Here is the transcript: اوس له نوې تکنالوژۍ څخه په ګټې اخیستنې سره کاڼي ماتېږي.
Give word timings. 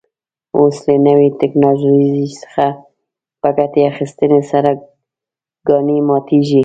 اوس 0.57 0.77
له 0.87 0.95
نوې 1.07 1.27
تکنالوژۍ 1.41 2.27
څخه 2.41 2.65
په 3.41 3.49
ګټې 3.57 3.81
اخیستنې 3.91 4.41
سره 4.51 4.71
کاڼي 5.67 5.97
ماتېږي. 6.07 6.59